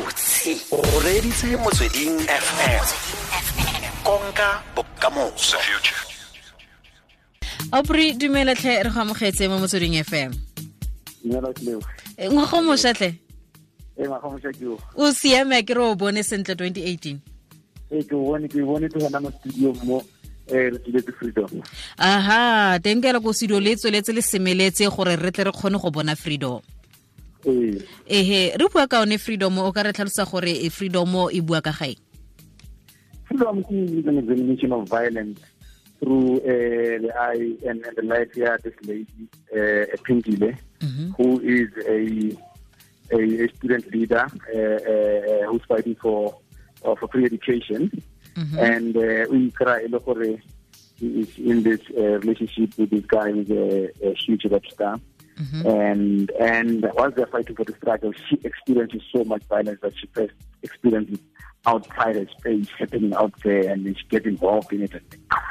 [0.00, 2.84] gabotse o reditse motsweding fm
[4.04, 5.56] konka bokamoso.
[7.72, 10.32] Opri dumeletlhe re go amogetse mo motsweding fm
[12.30, 13.14] ngwago mošatlhe
[14.96, 17.18] o siame ke re o bone sentle 2018
[17.92, 20.02] ee ke bone ke bone ke gona mo studio mo
[20.48, 20.72] eh
[21.18, 21.62] freedom.
[21.98, 25.90] Aha teng ke ko studio le tsweletse le semeletse gore re tle re kgone go
[25.90, 26.60] bona freedom.
[26.64, 26.69] ee
[27.44, 31.60] ehe re bua ka one freedom o ka re tlhalosa gore e freedom e bua
[31.62, 31.96] ka gae?
[33.24, 35.40] Freedom is an examination of violence
[36.00, 40.56] through uh, the eye and, and the life here this lady uh, Pindile,
[41.16, 42.36] who is a,
[43.14, 46.36] a, a student leader uh, uh, who's fighting for
[46.84, 47.90] uh, for free education.
[48.58, 49.86] And uh, we cry
[51.00, 55.00] he is in this uh, relationship with this guy who's a, a huge rap star
[55.40, 55.66] Mm-hmm.
[55.66, 60.06] and and while they're fighting for the struggle, she experiences so much violence that she
[60.12, 61.18] first experiences
[61.66, 64.92] outside her uh, space happening out there, and then she gets involved in it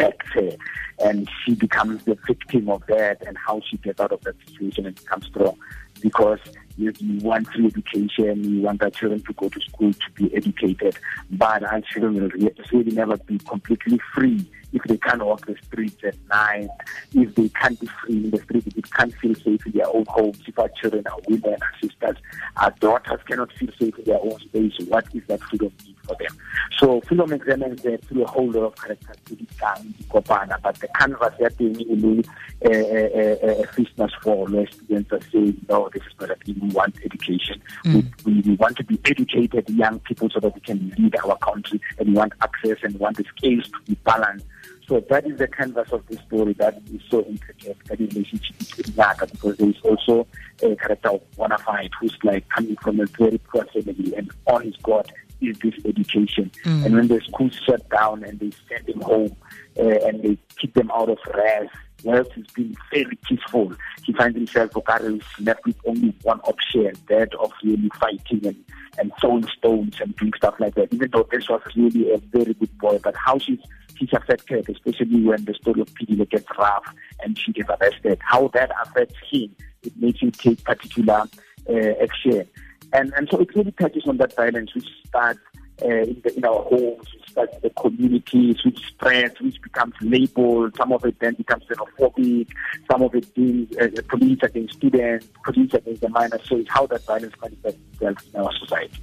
[0.00, 0.56] affects her,
[1.04, 4.86] and she becomes the victim of that, and how she gets out of that situation
[4.86, 5.56] and becomes strong
[6.00, 6.38] because
[6.76, 10.34] you, you want free education, you want our children to go to school to be
[10.34, 10.96] educated,
[11.30, 12.30] but our children will
[12.72, 16.68] really never be completely free if they can't walk the streets at night,
[17.12, 19.88] if they can't be free in the streets, if they can't feel safe in their
[19.88, 22.16] own homes, if our children are women, our sisters,
[22.56, 26.16] our daughters cannot feel safe in their own space, what is that freedom mean for
[26.18, 26.38] them?
[26.80, 29.60] So freedom examines that through a whole lot of characteristics,
[30.10, 32.28] but the canvas that they eh, eh, need
[32.62, 36.68] eh, a business for where students are saying, no, this is not a thing, we
[36.70, 37.60] want education.
[37.84, 38.10] Mm.
[38.24, 41.36] We, we, we want to be educated young people so that we can lead our
[41.36, 44.46] country and we want access and we want the scales to be balanced.
[44.88, 48.96] So that is the canvas of the story that is so intricate, that relationship between
[48.96, 50.26] Naka, because there is also
[50.62, 54.76] a character of Bonafide who's like coming from a very poor family and all he's
[54.76, 55.10] got
[55.42, 56.50] is this education.
[56.64, 59.36] And when the schools shut down and they send him home
[59.78, 61.74] uh, and they keep them out of rest,
[62.04, 63.72] whilst he's been very peaceful,
[64.04, 68.64] he finds himself okay, left with only one option, that of really fighting and,
[68.98, 70.92] and throwing stones and doing stuff like that.
[70.92, 73.60] Even though this was really a very good boy, but how she's
[73.96, 78.48] she's affected, especially when the story of Pindile gets rough and she gets arrested, how
[78.48, 81.24] that affects him, it makes him take particular
[81.68, 82.48] uh, action.
[82.92, 85.40] And and so it really touches on that violence which starts
[85.82, 89.94] uh, in, the, in our homes, which starts in the communities, which spreads, which becomes
[90.00, 90.76] labeled.
[90.76, 92.48] Some of it then becomes xenophobic.
[92.90, 96.42] Some of it being uh, police against students, police against the minors.
[96.44, 98.98] So it's how that violence manifests itself in our society.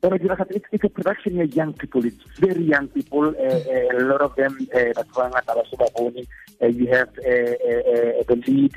[0.00, 2.04] But it's, it's a production of young people.
[2.04, 3.24] It's very young people.
[3.28, 6.26] Uh, uh, a lot of them, uh, that's why I'm at Abasubaboni.
[6.62, 8.72] Uh, you have uh, uh, uh, the lead,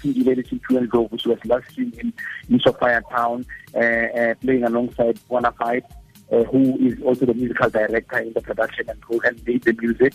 [0.00, 2.12] Pindile Situan Grove, which was last seen in,
[2.48, 5.84] in Sophiatown, uh, uh, playing alongside Bonafide,
[6.30, 9.72] uh, who is also the musical director in the production and who and made the
[9.72, 10.14] music.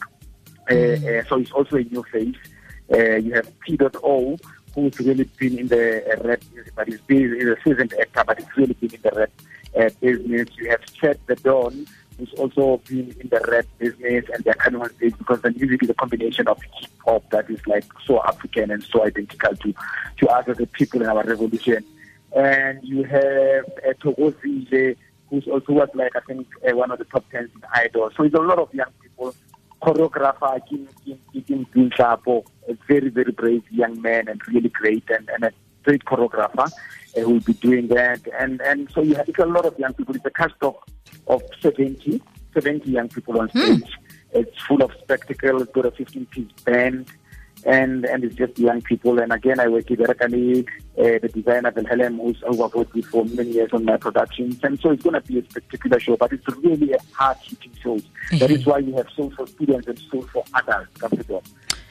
[0.72, 2.36] Uh, uh, so it's also a new face.
[2.94, 4.38] Uh, you have P.O,
[4.74, 8.24] who's really been in the uh, rap music, but he's been he's a seasoned actor,
[8.26, 9.32] but he's really been in the rap
[9.80, 10.50] uh, business.
[10.58, 14.94] You have Chet the Don, who's also been in the rap business, and coming on
[14.96, 18.72] stage because the music is a combination of hip hop that is like so African
[18.72, 19.74] and so identical to
[20.18, 21.84] to us as the people in our revolution.
[22.36, 24.96] And you have uh, Togozile,
[25.30, 28.12] who's also was like I think uh, one of the top tens in Idol.
[28.16, 29.36] So it's a lot of young people.
[29.82, 35.30] Choreographer Kim Kim Kim Chapo, a very very brave young man and really great and,
[35.30, 35.52] and a
[35.84, 36.70] great choreographer
[37.20, 38.22] uh, who will be doing that.
[38.40, 40.16] And and so you have it's a lot of young people.
[40.16, 40.76] It's a cast of
[41.28, 42.22] of 70,
[42.54, 43.92] 70 young people on stage.
[44.32, 45.62] It's full of spectacle.
[45.62, 47.08] It's got a 15 piece band.
[47.66, 49.20] And and it's just young people.
[49.20, 50.66] And again, I work with Erakani,
[50.98, 53.98] uh, the designer Wilhelm, who's who I've worked with me for many years on my
[53.98, 54.60] productions.
[54.64, 57.74] And so it's going to be a spectacular show, but it's really a hard hitting
[57.82, 58.00] show.
[58.38, 60.96] That is why we have soul for students and soul for adults.
[61.02, 61.44] Capital.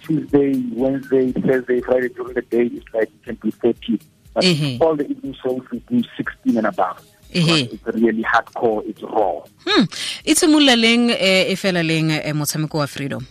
[0.09, 4.01] Tuesday, Wednesday, Thursday, Friday during the day, it's like it can be 30.
[4.39, 4.81] But Mhm.
[4.81, 6.99] all the evening shows we do 16 and above.
[7.33, 9.43] Because It's really hardcore, it's raw.
[9.67, 9.85] hmm
[10.25, 13.27] e tshimolola leng eh, e fela leng eh, motshameko wa freedom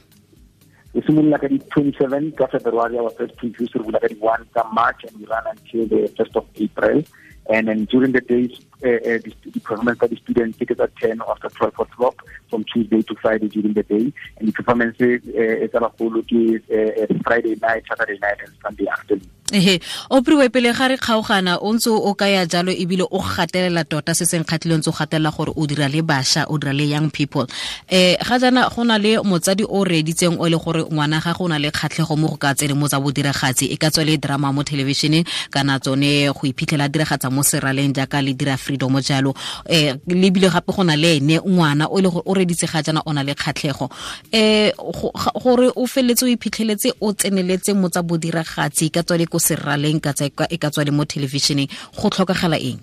[0.94, 5.02] We simolola ka di 27 ka February our first preview we di 1 ka March
[5.08, 7.04] and we run until the 1st of April
[7.50, 8.52] and then during the days
[8.84, 12.16] uh, uh, the, the performance by the students tickets at 10 after 12 o'clock
[12.50, 14.14] from Tuesday to Friday during the day.
[14.38, 19.30] And the performances uh, is about uh, Friday night, Saturday night and Sunday afternoon.
[19.52, 19.80] ehe
[20.10, 23.86] o priwe pele ga re kgaogana o ntse o ka ya jalo ebile o gatelela
[23.88, 26.84] tota se seng kgatlhile ntse o gatelela gore o dira le bašwa o dira le
[26.84, 27.48] young people.
[27.88, 31.48] Eh ga jana go na le motsadi o reditseng o le gore ngwana ga go
[31.48, 33.72] na le kgatlhego mo go ka tsene mo tsa bodiragatsi.
[33.72, 38.22] E ka tswa le drama mo thelebišeneng kana tsone go iphitlhela diragatsa mo seraleng jaaka
[38.22, 39.34] le dira freedom jalo.
[39.64, 42.82] Eh le bile gape go na le ene ngwana o le gore o reditse ga
[42.82, 43.90] jana o na le kgatlhego.
[44.34, 45.02] Um
[45.42, 50.14] gore o feleletse o iphitlheletse o tseneletse mo tsa bodiragatsi ka tswale ko seraleng ka
[50.50, 52.80] e ka tswale mo televisioneng go tlhokagala eng?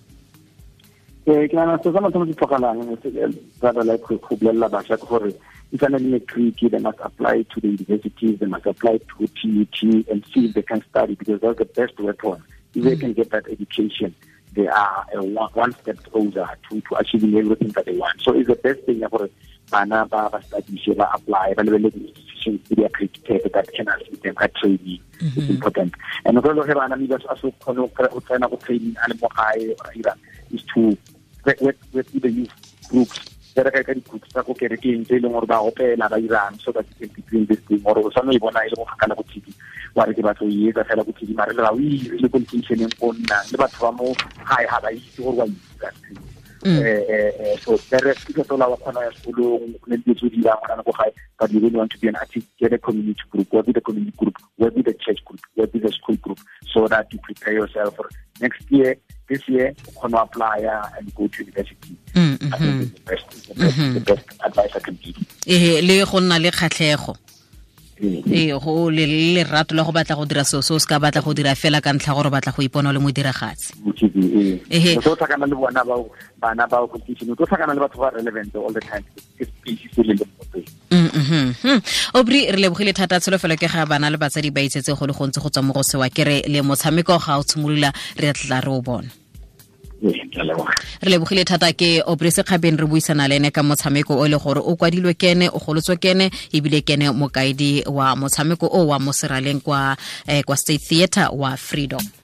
[1.26, 2.84] Eh ke nana se sa mathomo se tlhokalang
[3.62, 5.32] rather like go bolelela bašwa ke gore
[5.72, 10.06] e tsana le matric they must apply to the universities they must apply to TUT
[10.10, 12.42] and see if they can study because that's the best weapon
[12.74, 14.14] if they can get that education
[14.54, 18.20] they are a one, one step closer to, to achieving everything that they want.
[18.20, 19.28] So it's the best thing gore
[19.70, 24.22] bana ba ba study ba apply ba lebelele institutions tse di accredited that can assist
[24.22, 25.00] them at training.
[25.20, 25.42] Mm -hmm.
[25.42, 25.92] is important.
[26.24, 29.28] And go ge bana mme ba so khone o tsena go training a le mo
[29.36, 29.74] gae
[30.50, 30.80] is to
[31.44, 32.54] work with the youth
[32.90, 36.18] groups tsere ka ka di-groups tsa go kerekeng tse e leng gore ba opela ba
[36.18, 37.78] irang so that you can between this thing.
[37.86, 39.53] Gore o sa no e bona e le go kgakala go tv
[39.94, 42.29] wa re ke batlo e etsa fela go tv mare le ba o ire le
[42.29, 44.14] ko go nnang le batho ba mo
[44.49, 46.81] gae ga ba itse gore wa itse Mm.
[46.81, 50.56] Eh, eh, eh, so the ke is wa khona ya sekolong dilo tse di dirang
[50.64, 53.52] ngwana go gae but you really want to be an active get a community group
[53.52, 56.41] what be the community group what be the church group what be the school group
[56.73, 58.08] so that you prepare yourself for
[58.41, 58.96] next year
[59.29, 60.64] this year khona apply
[60.96, 62.55] and go to university mm -hmm.
[62.55, 62.94] I think mm-hmm.
[62.96, 63.94] the best, the best, mm -hmm.
[63.94, 65.20] the best advice I can give
[65.85, 67.12] le go nna le kgatlhego
[68.00, 71.23] ee go le lerato la go batla go dira seo se o se ka batla
[71.23, 73.75] go dira fela ka ntlha gore o batla go ipona o le modiragatsi.
[74.70, 74.99] Ehe.
[74.99, 75.94] O tlhakana le bona ba
[76.41, 79.05] bana ba competition o tlhakana le batho ba relevant all the time
[79.41, 80.25] space se le le
[82.14, 85.41] obri re lebogile thata tsholofelo ke ga bana le batsadi ba itsetse go le gontsi
[85.41, 88.70] go tswa mo go sewa ke re le motshameko ga o tshimolola re tla re
[88.70, 89.11] o bona
[90.02, 94.61] re lebogile thata ke obrese kgabeng re buisana le ene ka motshameko o le gore
[94.61, 99.61] o kwadilwe kene o golotswe kene ebile kene mokaedi wa motshameko o wa mo seraleng
[99.61, 99.96] kwa,
[100.26, 102.23] eh, kwa state theatre wa freedom